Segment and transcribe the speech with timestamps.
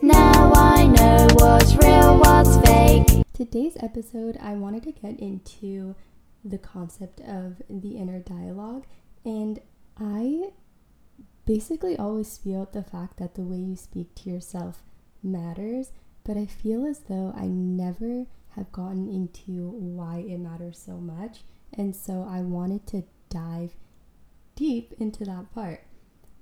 [0.00, 3.24] Now I know what's real, what's fake.
[3.34, 5.94] Today's episode, I wanted to get into
[6.42, 8.86] the concept of the inner dialogue,
[9.24, 9.60] and
[9.98, 10.52] I
[11.44, 14.82] basically always feel the fact that the way you speak to yourself
[15.22, 15.92] matters,
[16.24, 21.40] but I feel as though I never have gotten into why it matters so much,
[21.74, 23.76] and so I wanted to dive
[24.56, 25.84] deep into that part.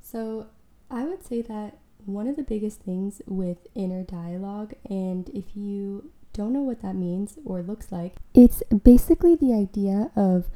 [0.01, 0.47] So,
[0.91, 6.11] I would say that one of the biggest things with inner dialogue, and if you
[6.33, 10.47] don't know what that means or looks like, it's basically the idea of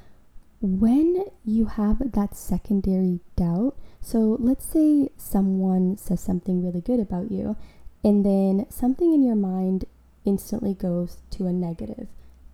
[0.61, 3.75] when you have that secondary doubt.
[4.01, 7.57] So let's say someone says something really good about you,
[8.05, 9.87] and then something in your mind
[10.25, 12.07] instantly goes to a negative.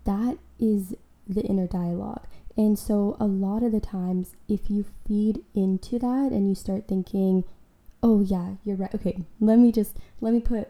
[0.05, 0.95] That is
[1.27, 2.25] the inner dialogue.
[2.55, 6.87] And so, a lot of the times, if you feed into that and you start
[6.87, 7.43] thinking,
[8.07, 8.95] oh, yeah, you're right.
[8.95, 10.69] Okay, let me just, let me put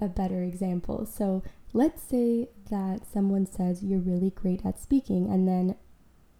[0.00, 1.04] a better example.
[1.06, 5.74] So, let's say that someone says you're really great at speaking, and then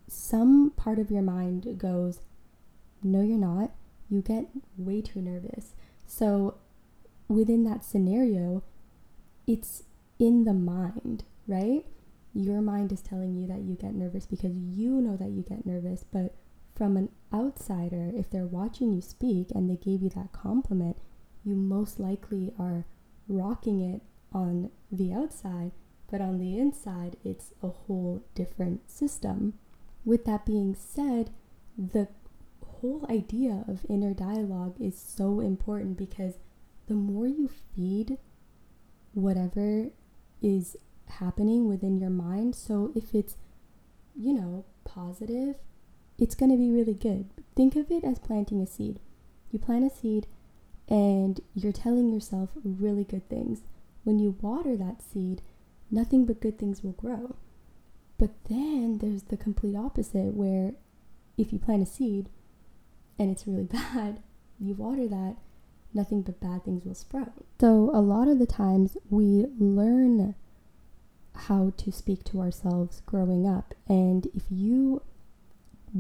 [0.07, 2.21] some part of your mind goes,
[3.03, 3.73] no, you're not.
[4.09, 5.75] You get way too nervous.
[6.07, 6.59] So,
[7.27, 8.63] within that scenario,
[9.45, 9.83] it's
[10.21, 11.85] in the mind, right?
[12.33, 15.67] Your mind is telling you that you get nervous because you know that you get
[15.67, 16.37] nervous, but
[16.77, 20.97] from an outsider, if they're watching you speak and they gave you that compliment,
[21.45, 22.87] you most likely are
[23.29, 25.73] rocking it on the outside,
[26.11, 29.55] but on the inside, it's a whole different system.
[30.05, 31.31] With that being said,
[31.77, 32.09] the
[32.65, 36.35] whole idea of inner dialogue is so important because
[36.87, 38.19] the more you feed
[39.13, 39.89] whatever
[40.41, 43.37] is happening within your mind, so if it's,
[44.17, 45.57] you know, positive,
[46.19, 47.29] it's going to be really good.
[47.55, 49.01] Think of it as planting a seed.
[49.51, 50.27] You plant a seed
[50.89, 53.63] and you're telling yourself really good things.
[54.05, 55.43] When you water that seed,
[55.91, 57.37] nothing but good things will grow.
[58.17, 60.73] But then there's the complete opposite where
[61.37, 62.29] if you plant a seed
[63.19, 63.65] and it's really
[63.95, 64.21] bad,
[64.59, 65.37] you water that,
[65.95, 67.45] nothing but bad things will sprout.
[67.61, 70.35] So, a lot of the times we learn
[71.35, 73.75] how to speak to ourselves growing up.
[73.89, 75.03] And if you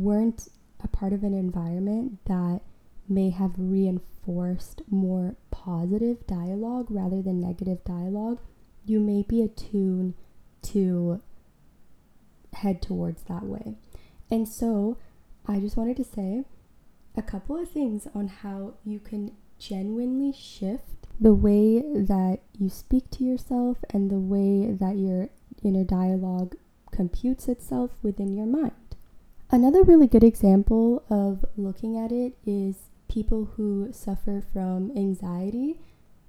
[0.02, 0.48] weren't
[0.82, 2.60] a part of an environment that
[3.08, 8.40] may have reinforced more positive dialogue rather than negative dialogue,
[8.84, 10.14] you may be attuned
[10.62, 11.20] to
[12.52, 13.74] head towards that way.
[14.30, 14.98] And so,
[15.46, 16.44] I just wanted to say
[17.16, 23.10] a couple of things on how you can genuinely shift the way that you speak
[23.10, 25.30] to yourself and the way that your
[25.64, 26.54] inner dialogue
[26.92, 28.72] computes itself within your mind.
[29.50, 35.80] Another really good example of looking at it is people who suffer from anxiety.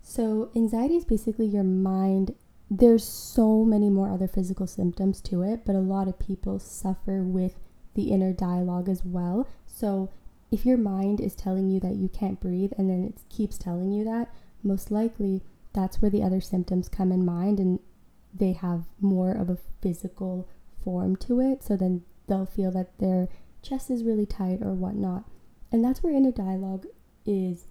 [0.01, 2.33] So, anxiety is basically your mind.
[2.71, 7.21] There's so many more other physical symptoms to it, but a lot of people suffer
[7.21, 7.55] with
[7.93, 9.45] the inner dialogue as well.
[9.67, 10.09] So,
[10.49, 13.91] if your mind is telling you that you can't breathe and then it keeps telling
[13.91, 15.43] you that, most likely
[15.73, 17.79] that's where the other symptoms come in mind and
[18.33, 20.47] they have more of a physical
[20.81, 21.63] form to it.
[21.63, 23.27] So then they'll feel that their
[23.61, 25.25] chest is really tight or whatnot.
[25.71, 26.85] And that's where inner dialogue
[27.25, 27.65] is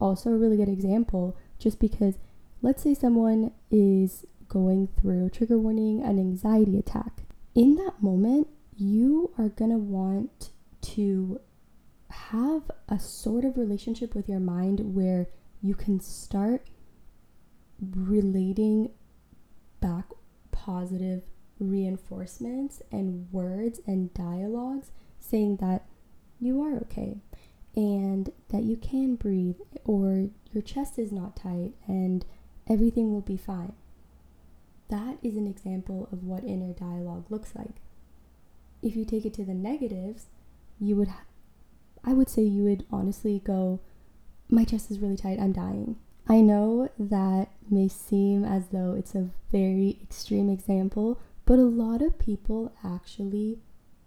[0.00, 2.18] also a really good example, just because
[2.62, 7.22] let's say someone is going through trigger warning an anxiety attack.
[7.54, 11.40] In that moment, you are going to want to
[12.10, 15.28] have a sort of relationship with your mind where
[15.60, 16.68] you can start
[17.80, 18.90] relating
[19.80, 20.06] back
[20.50, 21.22] positive
[21.58, 25.84] reinforcements and words and dialogues saying that
[26.40, 27.18] you are okay
[27.74, 32.24] and that you can breathe or your chest is not tight and
[32.68, 33.72] everything will be fine.
[34.88, 37.76] That is an example of what inner dialogue looks like.
[38.82, 40.26] If you take it to the negatives,
[40.80, 41.08] you would
[42.04, 43.80] I would say you would honestly go,
[44.48, 45.96] My chest is really tight, I'm dying.
[46.28, 52.02] I know that may seem as though it's a very extreme example, but a lot
[52.02, 53.58] of people actually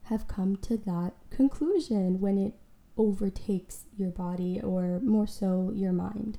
[0.04, 2.54] have come to that conclusion when it
[2.98, 6.38] overtakes your body or more so your mind.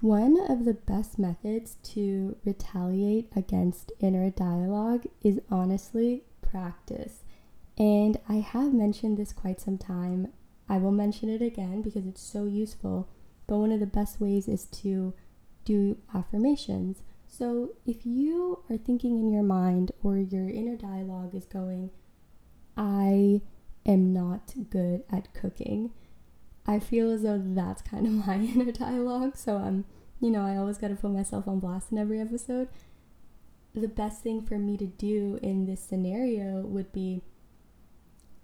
[0.00, 7.24] One of the best methods to retaliate against inner dialogue is honestly practice.
[7.78, 10.28] And I have mentioned this quite some time
[10.68, 13.08] I will mention it again because it's so useful.
[13.46, 15.12] But one of the best ways is to
[15.64, 17.02] do affirmations.
[17.26, 21.90] So if you are thinking in your mind or your inner dialogue is going,
[22.76, 23.40] I
[23.86, 25.92] am not good at cooking,
[26.66, 29.36] I feel as though that's kind of my inner dialogue.
[29.36, 29.84] So I'm,
[30.20, 32.68] you know, I always got to put myself on blast in every episode.
[33.74, 37.22] The best thing for me to do in this scenario would be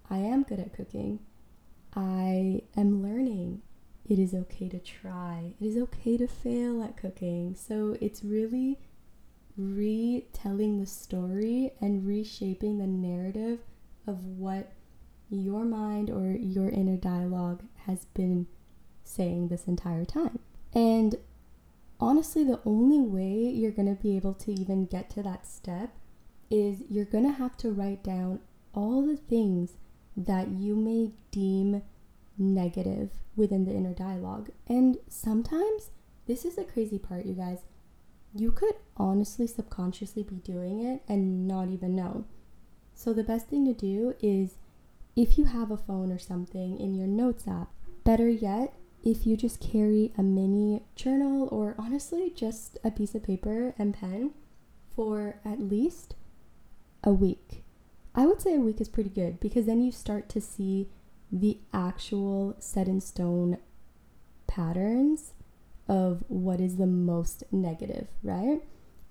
[0.09, 1.19] I am good at cooking.
[1.95, 3.61] I am learning.
[4.09, 5.53] It is okay to try.
[5.61, 7.55] It is okay to fail at cooking.
[7.55, 8.79] So it's really
[9.55, 13.59] retelling the story and reshaping the narrative
[14.07, 14.71] of what
[15.29, 18.47] your mind or your inner dialogue has been
[19.03, 20.39] saying this entire time.
[20.73, 21.15] And
[21.99, 25.93] honestly, the only way you're going to be able to even get to that step
[26.49, 28.39] is you're going to have to write down
[28.73, 29.73] all the things
[30.17, 31.83] that you may deem
[32.39, 34.49] negative within the inner dialogue.
[34.67, 35.91] And sometimes,
[36.25, 37.59] this is the crazy part, you guys,
[38.33, 42.25] you could honestly subconsciously be doing it and not even know.
[42.93, 44.57] So, the best thing to do is
[45.15, 47.69] if you have a phone or something in your notes app.
[48.05, 53.23] Better yet, if you just carry a mini journal or honestly just a piece of
[53.23, 54.31] paper and pen
[54.95, 56.15] for at least
[57.03, 57.63] a week.
[58.15, 60.87] I would say a week is pretty good because then you start to see
[61.31, 63.57] the actual set in stone
[64.47, 65.33] patterns
[65.87, 68.61] of what is the most negative, right?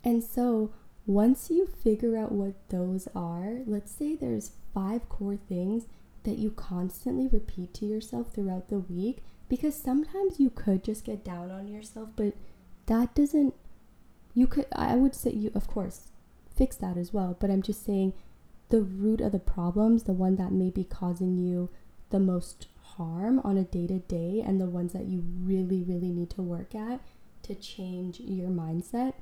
[0.05, 0.73] And so
[1.07, 5.87] once you figure out what those are, let's say there's five core things
[6.25, 11.25] that you constantly repeat to yourself throughout the week because sometimes you could just get
[11.25, 12.35] down on yourself, but
[12.87, 13.55] that doesn't
[14.35, 16.09] you could I would say you of course
[16.55, 18.13] fix that as well, but I'm just saying
[18.69, 21.71] the root of the problems, the one that may be causing you
[22.11, 22.67] the most
[22.97, 26.43] harm on a day to day and the ones that you really really need to
[26.43, 27.01] work at
[27.43, 29.15] to change your mindset,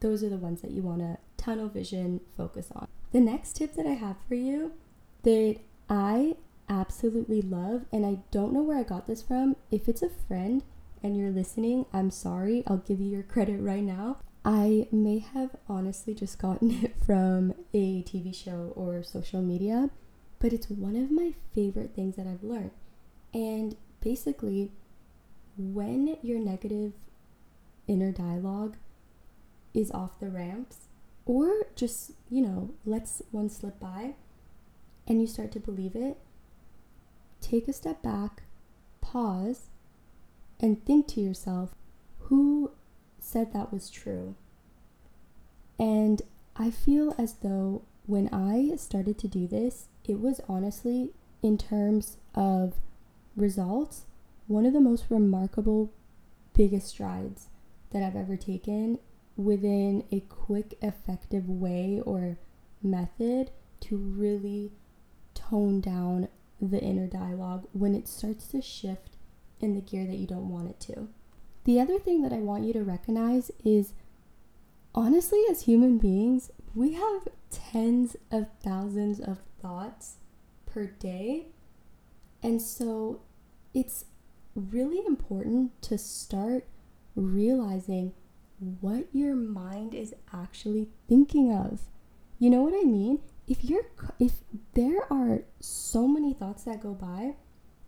[0.00, 2.88] those are the ones that you want to tunnel vision focus on.
[3.12, 4.72] The next tip that I have for you
[5.22, 6.36] that I
[6.68, 9.56] absolutely love, and I don't know where I got this from.
[9.70, 10.62] If it's a friend
[11.02, 12.62] and you're listening, I'm sorry.
[12.66, 14.18] I'll give you your credit right now.
[14.44, 19.90] I may have honestly just gotten it from a TV show or social media,
[20.38, 22.72] but it's one of my favorite things that I've learned.
[23.32, 24.72] And basically,
[25.56, 26.92] when your negative
[27.86, 28.76] inner dialogue
[29.74, 30.88] is off the ramps,
[31.24, 34.14] or just, you know, lets one slip by,
[35.06, 36.18] and you start to believe it,
[37.40, 38.42] take a step back,
[39.00, 39.66] pause,
[40.60, 41.74] and think to yourself
[42.26, 42.72] who
[43.20, 44.34] said that was true?
[45.78, 46.22] And
[46.56, 51.10] I feel as though when I started to do this, it was honestly,
[51.42, 52.74] in terms of
[53.36, 54.06] results,
[54.46, 55.92] one of the most remarkable,
[56.54, 57.48] biggest strides
[57.90, 58.98] that I've ever taken
[59.36, 62.38] within a quick, effective way or
[62.82, 63.50] method
[63.80, 64.72] to really
[65.34, 66.28] tone down
[66.60, 69.16] the inner dialogue when it starts to shift
[69.60, 71.08] in the gear that you don't want it to.
[71.64, 73.92] The other thing that I want you to recognize is
[74.94, 80.16] honestly, as human beings, we have tens of thousands of thoughts
[80.66, 81.46] per day.
[82.42, 83.22] And so
[83.74, 84.04] it's
[84.54, 86.66] really important to start
[87.16, 88.12] realizing
[88.80, 91.80] what your mind is actually thinking of.
[92.38, 93.18] You know what I mean?
[93.46, 93.86] if you're
[94.18, 94.32] if
[94.74, 97.34] there are so many thoughts that go by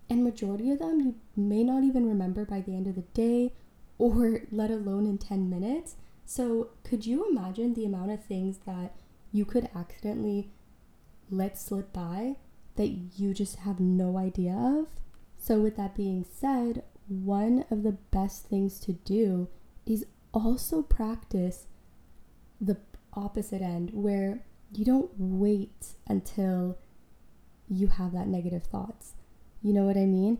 [0.08, 3.52] and majority of them you may not even remember by the end of the day
[3.98, 5.96] or let alone in 10 minutes
[6.28, 8.94] so could you imagine the amount of things that
[9.32, 10.50] you could accidentally
[11.30, 12.36] let slip by
[12.76, 14.88] that you just have no idea of
[15.38, 19.48] so with that being said one of the best things to do
[19.86, 20.04] is
[20.34, 21.66] also practice
[22.60, 22.76] the
[23.14, 26.76] opposite end where you don't wait until
[27.68, 29.14] you have that negative thoughts.
[29.62, 30.38] You know what I mean?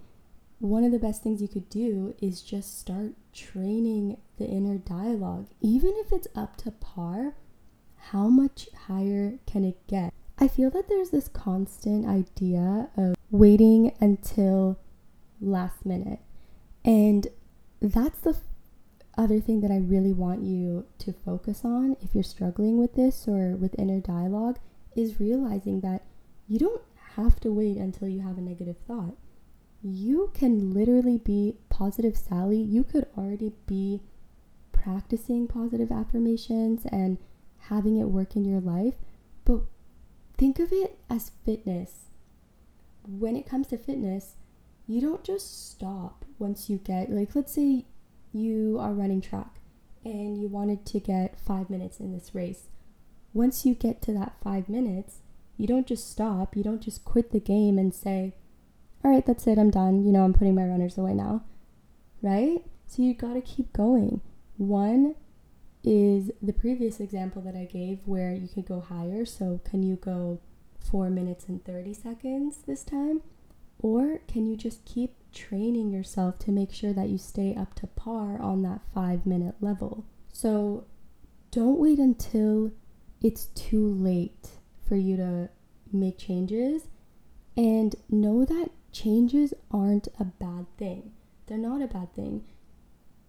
[0.59, 5.47] One of the best things you could do is just start training the inner dialogue.
[5.61, 7.35] Even if it's up to par,
[8.11, 10.13] how much higher can it get?
[10.39, 14.79] I feel that there's this constant idea of waiting until
[15.41, 16.21] last minute.
[16.85, 17.27] And
[17.81, 18.37] that's the
[19.17, 23.27] other thing that I really want you to focus on if you're struggling with this
[23.27, 24.59] or with inner dialogue
[24.95, 26.05] is realizing that
[26.47, 26.83] you don't
[27.17, 29.17] have to wait until you have a negative thought.
[29.83, 32.59] You can literally be positive Sally.
[32.61, 34.03] You could already be
[34.73, 37.19] practicing positive affirmations and
[37.59, 38.95] having it work in your life,
[39.45, 39.61] but
[40.37, 42.07] think of it as fitness.
[43.07, 44.37] When it comes to fitness,
[44.87, 47.85] you don't just stop once you get, like, let's say
[48.33, 49.61] you are running track
[50.05, 52.69] and you wanted to get five minutes in this race.
[53.35, 55.19] Once you get to that five minutes,
[55.57, 58.33] you don't just stop, you don't just quit the game and say,
[59.05, 60.05] all right, that's it, I'm done.
[60.05, 61.45] You know, I'm putting my runners away now.
[62.23, 62.65] Right?
[62.87, 64.21] So you got to keep going.
[64.57, 65.15] One
[65.85, 69.25] is the previous example that I gave where you could go higher.
[69.25, 70.41] So, can you go
[70.81, 73.23] 4 minutes and 30 seconds this time?
[73.79, 77.87] Or can you just keep training yourself to make sure that you stay up to
[77.87, 80.05] par on that 5 minute level?
[80.33, 80.87] So,
[81.51, 82.73] don't wait until
[83.23, 84.51] it's too late
[84.87, 85.49] for you to
[85.93, 86.89] make changes
[87.57, 91.13] and know that changes aren't a bad thing.
[91.47, 92.45] They're not a bad thing.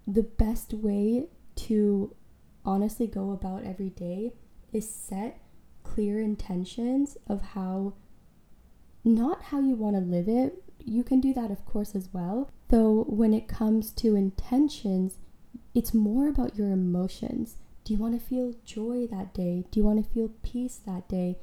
[0.08, 2.16] The best way to
[2.66, 4.34] honestly go about every day
[4.72, 5.42] is set
[5.84, 7.94] clear intentions of how
[9.04, 10.64] not how you want to live it.
[10.80, 12.50] You can do that, of course, as well.
[12.70, 15.18] Though, when it comes to intentions,
[15.74, 17.58] it's more about your emotions.
[17.84, 19.66] Do you want to feel joy that day?
[19.72, 21.38] Do you want to feel peace that day?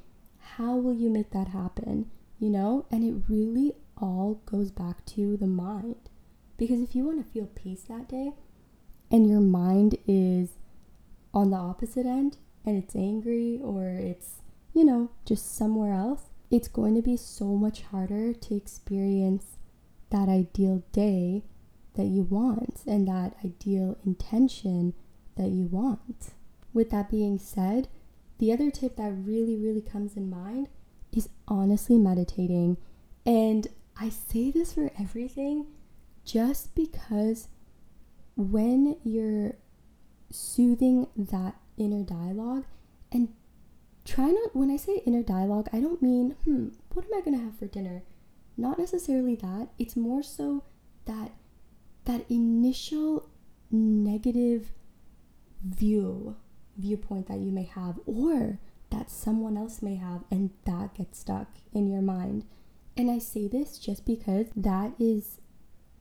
[0.56, 2.10] How will you make that happen?
[2.38, 6.10] You know, and it really all goes back to the mind.
[6.56, 8.32] Because if you want to feel peace that day
[9.10, 10.50] and your mind is
[11.34, 16.68] on the opposite end and it's angry or it's, you know, just somewhere else, it's
[16.68, 19.56] going to be so much harder to experience
[20.10, 21.42] that ideal day
[21.94, 24.94] that you want and that ideal intention
[25.36, 26.34] that you want.
[26.72, 27.88] With that being said,
[28.38, 30.68] the other tip that really, really comes in mind
[31.12, 32.76] is honestly meditating.
[33.24, 33.66] And
[33.98, 35.66] I say this for everything
[36.24, 37.48] just because
[38.36, 39.54] when you're
[40.30, 42.64] soothing that inner dialogue
[43.10, 43.28] and
[44.04, 47.38] try not when I say inner dialogue, I don't mean, hmm, what am I going
[47.38, 48.02] to have for dinner?
[48.56, 49.68] Not necessarily that.
[49.78, 50.64] It's more so
[51.06, 51.32] that
[52.04, 53.28] that initial
[53.70, 54.72] negative
[55.64, 56.36] view
[56.76, 58.58] viewpoint that you may have or
[58.90, 62.44] that someone else may have and that gets stuck in your mind.
[62.96, 65.38] And I say this just because that is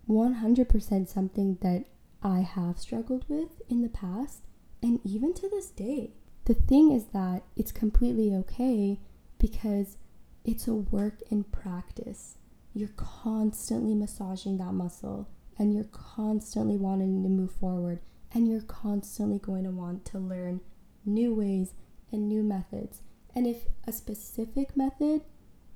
[0.08, 1.86] 100% something that
[2.24, 4.44] I have struggled with in the past
[4.82, 6.14] and even to this day.
[6.46, 9.00] The thing is that it's completely okay
[9.40, 9.98] because
[10.44, 12.38] it's a work in practice.
[12.74, 18.00] You're constantly massaging that muscle and you're constantly wanting to move forward
[18.34, 20.62] and you're constantly going to want to learn
[21.06, 21.74] new ways
[22.12, 23.02] and new methods.
[23.34, 25.22] And if a specific method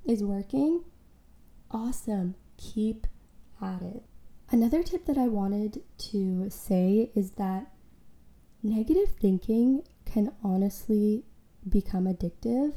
[0.04, 0.84] is working,
[1.70, 3.06] awesome, keep
[3.62, 4.02] at it.
[4.50, 7.72] Another tip that I wanted to say is that
[8.62, 11.24] negative thinking can honestly
[11.68, 12.74] become addictive.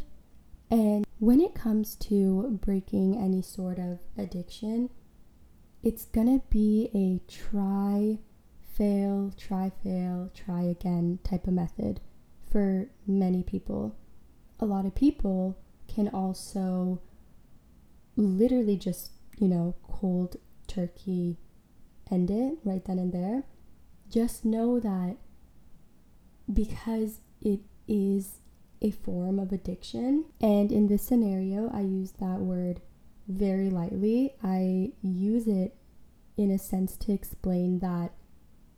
[0.69, 4.89] And when it comes to breaking any sort of addiction,
[5.81, 8.19] it's gonna be a try,
[8.61, 12.01] fail, try, fail, try again type of method
[12.49, 13.95] for many people.
[14.59, 15.57] A lot of people
[15.87, 17.01] can also
[18.15, 21.37] literally just, you know, cold turkey
[22.11, 23.43] end it right then and there.
[24.09, 25.17] Just know that
[26.51, 28.39] because it is
[28.81, 32.81] a form of addiction, and in this scenario, I use that word
[33.27, 34.33] very lightly.
[34.43, 35.75] I use it
[36.35, 38.11] in a sense to explain that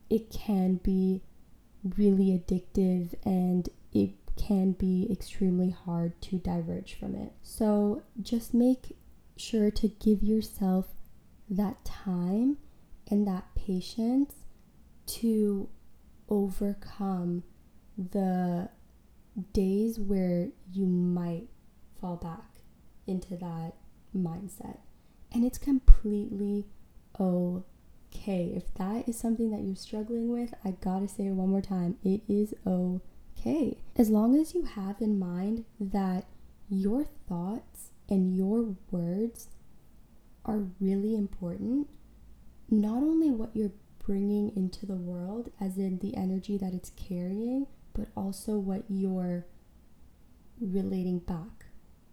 [0.09, 1.23] it can be
[1.97, 7.33] really addictive and it can be extremely hard to diverge from it.
[7.41, 8.95] So just make
[9.37, 10.87] sure to give yourself
[11.49, 12.57] that time
[13.09, 14.33] and that patience
[15.05, 15.69] to
[16.29, 17.43] overcome
[17.97, 18.69] the
[19.53, 21.47] days where you might
[21.99, 22.61] fall back
[23.07, 23.73] into that
[24.15, 24.79] mindset.
[25.31, 26.65] And it's completely
[27.19, 28.53] okay.
[28.55, 31.97] If that is something that you're struggling with, I gotta say it one more time
[32.03, 33.77] it is okay.
[33.97, 36.25] As long as you have in mind that
[36.69, 37.74] your thoughts
[38.09, 39.49] and your words
[40.45, 41.89] are really important,
[42.69, 43.71] not only what you're
[44.05, 49.45] bringing into the world, as in the energy that it's carrying, but also what you're
[50.59, 51.65] relating back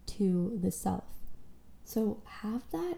[0.06, 1.04] to the self.
[1.84, 2.96] So have that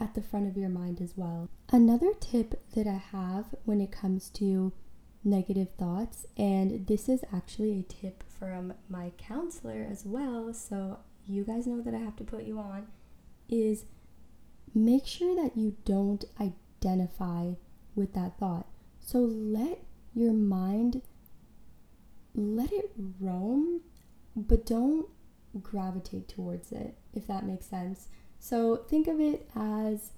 [0.00, 1.48] at the front of your mind as well.
[1.70, 4.72] Another tip that I have when it comes to
[5.22, 10.98] negative thoughts, and this is actually a tip from my counselor as well, so
[11.30, 12.86] you guys know that I have to put you on,
[13.48, 13.84] is
[14.74, 17.52] make sure that you don't identify
[17.94, 18.66] with that thought.
[19.00, 19.82] So let
[20.14, 21.02] your mind
[22.34, 23.80] let it roam,
[24.36, 25.06] but don't
[25.62, 28.08] gravitate towards it, if that makes sense.
[28.38, 30.12] So think of it as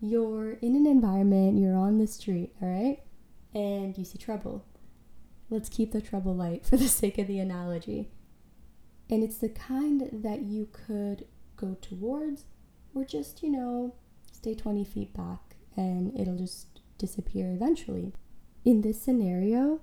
[0.00, 3.00] you're in an environment, you're on the street, all right?
[3.54, 4.64] And you see trouble.
[5.50, 8.10] Let's keep the trouble light for the sake of the analogy.
[9.10, 11.26] And it's the kind that you could
[11.56, 12.44] go towards
[12.94, 13.94] or just, you know,
[14.30, 18.12] stay 20 feet back and it'll just disappear eventually.
[18.64, 19.80] In this scenario,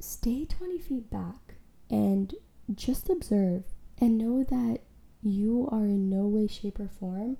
[0.00, 1.54] stay 20 feet back
[1.90, 2.34] and
[2.74, 3.64] just observe
[4.00, 4.80] and know that
[5.22, 7.36] you are in no way, shape, or form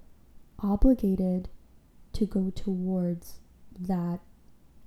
[0.60, 1.48] obligated
[2.12, 3.38] to go towards
[3.78, 4.20] that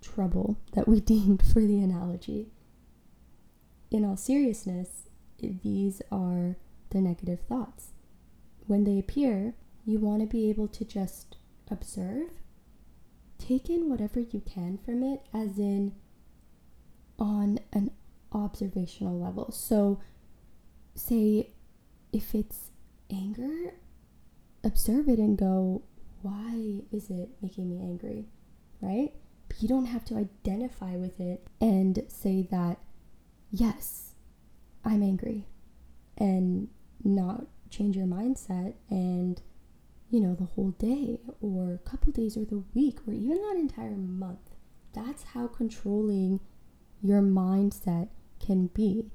[0.02, 2.48] trouble that we deemed for the analogy.
[3.90, 5.10] In all seriousness,
[5.42, 6.58] these are
[6.90, 7.94] the negative thoughts.
[8.68, 9.56] When they appear,
[9.86, 11.38] you want to be able to just
[11.70, 12.30] observe,
[13.38, 15.94] take in whatever you can from it, as in
[17.18, 17.92] on an
[18.32, 19.52] observational level.
[19.52, 20.00] So,
[20.96, 21.52] say
[22.12, 22.72] if it's
[23.10, 23.74] anger,
[24.64, 25.84] observe it and go,
[26.22, 28.26] why is it making me angry?
[28.82, 29.14] Right?
[29.48, 32.80] But you don't have to identify with it and say that,
[33.52, 34.11] yes,
[34.84, 35.48] I'm angry,
[36.18, 36.70] and
[37.04, 39.42] not change your mindset and,
[40.10, 43.56] you know, the whole day or a couple days or the week or even that
[43.58, 44.56] entire month.
[44.94, 46.42] That's how controlling
[47.02, 48.10] your mindset
[48.40, 49.10] can be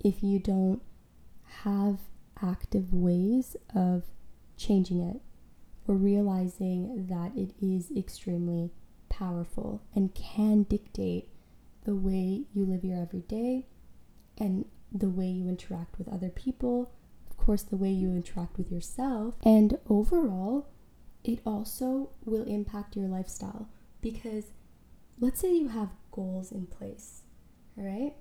[0.00, 0.80] if you don't
[1.62, 1.98] have
[2.42, 4.04] active ways of
[4.56, 5.20] changing it
[5.88, 8.70] or realizing that it is extremely
[9.08, 11.28] powerful and can dictate
[11.84, 13.66] the way you live your everyday
[14.38, 16.92] and the way you interact with other people,
[17.30, 20.68] of course, the way you interact with yourself, and overall,
[21.24, 23.68] it also will impact your lifestyle
[24.00, 24.44] because
[25.18, 27.22] let's say you have goals in place,
[27.76, 28.14] all right?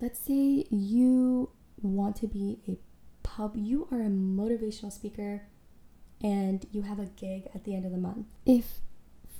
[0.00, 2.78] Let's say you want to be a
[3.22, 5.42] pub, you are a motivational speaker
[6.22, 8.26] and you have a gig at the end of the month.
[8.44, 8.80] If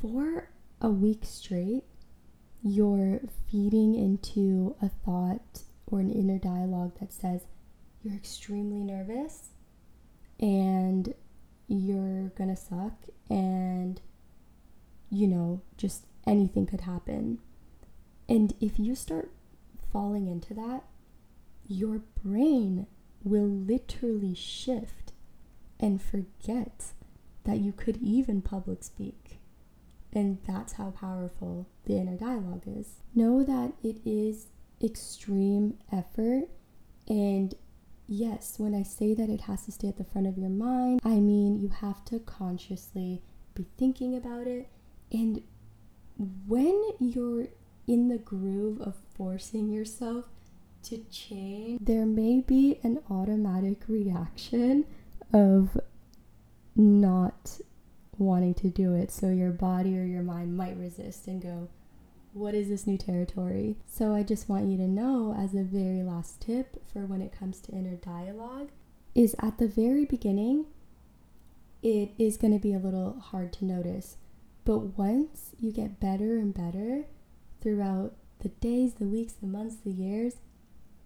[0.01, 1.85] for a week straight
[2.63, 3.21] you're
[3.51, 7.43] feeding into a thought or an inner dialogue that says
[8.03, 9.51] you're extremely nervous
[10.39, 11.15] and
[11.67, 12.95] you're gonna suck
[13.29, 14.01] and
[15.11, 17.39] you know, just anything could happen.
[18.29, 19.31] And if you start
[19.93, 20.85] falling into that,
[21.67, 22.87] your brain
[23.25, 25.13] will literally shift
[25.81, 26.93] and forget
[27.45, 29.39] that you could even public speak.
[30.13, 32.97] And that's how powerful the inner dialogue is.
[33.15, 34.49] Know that it is
[34.83, 36.45] extreme effort.
[37.09, 37.55] And
[38.07, 41.01] yes, when I say that it has to stay at the front of your mind,
[41.05, 43.23] I mean you have to consciously
[43.55, 44.69] be thinking about it.
[45.11, 45.43] And
[46.47, 47.49] when you're
[47.87, 50.27] in the groove of forcing yourself
[50.85, 54.85] to change, there may be an automatic reaction
[55.33, 55.79] of
[56.77, 57.61] not
[58.17, 59.11] wanting to do it.
[59.11, 61.69] So your body or your mind might resist and go,
[62.33, 63.77] What is this new territory?
[63.87, 67.37] So I just want you to know, as a very last tip for when it
[67.37, 68.71] comes to inner dialogue,
[69.15, 70.67] is at the very beginning,
[71.83, 74.17] it is going to be a little hard to notice.
[74.65, 77.07] But once you get better and better
[77.61, 80.35] throughout the days, the weeks, the months, the years,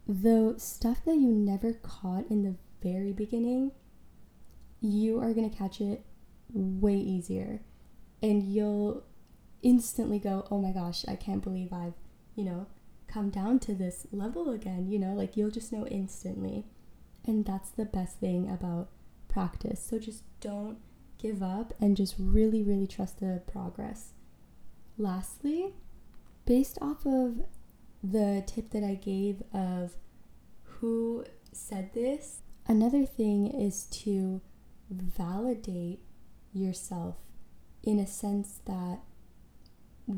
[0.06, 3.72] the stuff that you never caught in the very beginning,
[4.80, 6.04] you are going to catch it
[6.52, 7.60] way easier.
[8.20, 9.04] And you'll
[9.62, 11.94] instantly go, oh my gosh, I can't believe I've,
[12.34, 12.66] you know,
[13.06, 14.90] come down to this level again.
[14.90, 16.66] You know, like you'll just know instantly.
[17.24, 18.88] And that's the best thing about
[19.28, 19.84] practice.
[19.88, 20.78] So just don't
[21.18, 24.12] give up and just really, really trust the progress.
[24.98, 25.74] Lastly,
[26.44, 27.42] based off of
[28.02, 29.96] the tip that I gave of
[30.62, 34.40] who said this, another thing is to
[34.90, 36.00] validate
[36.52, 37.16] yourself
[37.84, 39.00] in a sense that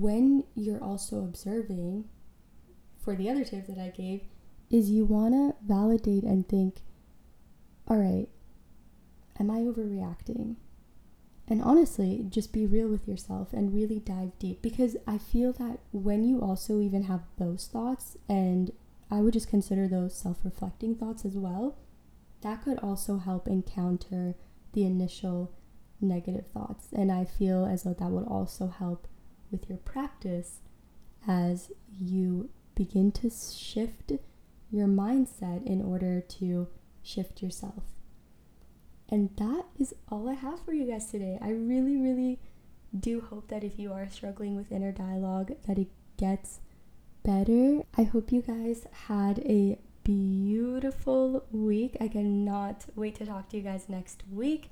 [0.00, 2.04] when you're also observing,
[2.98, 4.22] for the other tip that I gave,
[4.70, 6.82] is you want to validate and think,
[7.86, 8.28] all right,
[9.38, 10.56] am I overreacting?
[11.46, 15.80] And honestly, just be real with yourself and really dive deep because I feel that
[15.92, 18.72] when you also even have those thoughts, and
[19.10, 21.76] I would just consider those self reflecting thoughts as well,
[22.40, 24.34] that could also help encounter
[24.72, 25.52] the initial
[26.00, 26.88] negative thoughts.
[26.92, 29.06] And I feel as though that would also help
[29.54, 30.58] with your practice
[31.28, 34.10] as you begin to shift
[34.68, 36.66] your mindset in order to
[37.04, 37.84] shift yourself.
[39.08, 41.38] And that is all I have for you guys today.
[41.40, 42.40] I really, really
[42.98, 46.58] do hope that if you are struggling with inner dialogue, that it gets
[47.22, 47.82] better.
[47.96, 51.96] I hope you guys had a beautiful week.
[52.00, 54.70] I cannot wait to talk to you guys next week.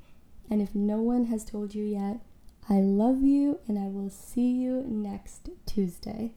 [0.51, 2.19] And if no one has told you yet,
[2.69, 6.33] I love you and I will see you next Tuesday.